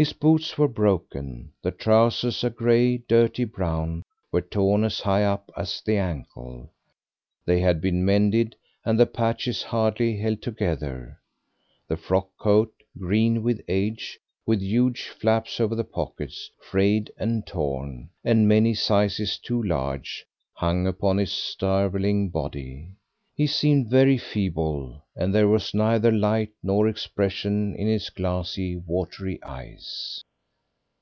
[0.00, 4.02] His boots were broken; the trousers, a grey, dirty brown,
[4.32, 6.70] were torn as high up as the ankle;
[7.44, 11.18] they had been mended and the patches hardly held together;
[11.86, 18.08] the frock coat, green with age, with huge flaps over the pockets, frayed and torn,
[18.24, 20.24] and many sizes too large,
[20.54, 22.88] hung upon his starveling body.
[23.32, 29.42] He seemed very feeble, and there was neither light nor expression in his glassy, watery
[29.42, 30.22] eyes.